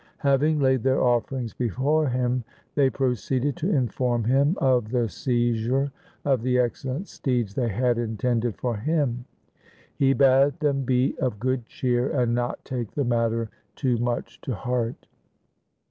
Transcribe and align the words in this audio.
Having 0.25 0.61
laid 0.61 0.81
their 0.81 0.99
offerings 0.99 1.53
before 1.53 2.07
him 2.09 2.43
they 2.73 2.89
proceeded 2.89 3.55
to 3.57 3.69
inform 3.69 4.23
him 4.23 4.57
of 4.59 4.89
the 4.89 5.07
seizure 5.07 5.91
of 6.25 6.41
the 6.41 6.57
excellent 6.57 7.07
steeds 7.07 7.53
they 7.53 7.69
had 7.69 7.99
intended 7.99 8.55
for 8.57 8.77
him. 8.77 9.25
He 9.95 10.13
bade 10.13 10.59
them 10.59 10.85
be 10.85 11.15
of 11.19 11.37
good 11.39 11.67
cheer 11.67 12.09
and 12.19 12.33
not 12.33 12.65
take 12.65 12.89
the 12.95 13.05
matter 13.05 13.51
too 13.75 13.99
much 13.99 14.41
to 14.41 14.55
heart. 14.55 15.05